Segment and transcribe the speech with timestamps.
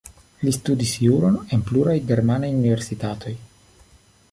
[0.45, 3.37] Li studis juron en pluraj germanaj universitatoj.